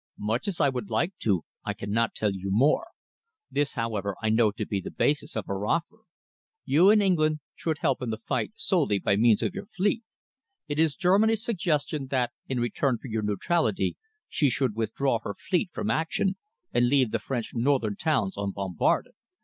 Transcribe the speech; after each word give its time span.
Much 0.17 0.47
as 0.47 0.59
I 0.59 0.67
would 0.67 0.89
like 0.89 1.15
to, 1.19 1.43
I 1.63 1.73
cannot 1.75 2.15
tell 2.15 2.31
you 2.33 2.49
more. 2.49 2.87
This, 3.51 3.75
however, 3.75 4.15
I 4.19 4.29
know 4.29 4.49
to 4.49 4.65
be 4.65 4.81
the 4.81 4.89
basis 4.89 5.35
of 5.35 5.45
her 5.45 5.63
offer. 5.67 5.97
You 6.65 6.89
in 6.89 7.03
England 7.03 7.41
could 7.63 7.77
help 7.81 8.01
in 8.01 8.09
the 8.09 8.17
fight 8.17 8.51
solely 8.55 8.97
by 8.97 9.15
means 9.15 9.43
of 9.43 9.53
your 9.53 9.67
fleet. 9.67 10.01
It 10.67 10.79
is 10.79 10.95
Germany's 10.95 11.45
suggestion 11.45 12.07
that, 12.07 12.31
in 12.47 12.59
return 12.59 12.97
for 12.97 13.09
your 13.09 13.21
neutrality, 13.21 13.95
she 14.27 14.49
should 14.49 14.75
withdraw 14.75 15.19
her 15.19 15.35
fleet 15.35 15.69
from 15.71 15.91
action 15.91 16.35
and 16.73 16.87
leave 16.89 17.11
the 17.11 17.19
French 17.19 17.51
northern 17.53 17.95
towns 17.95 18.39
unbombarded. 18.39 19.13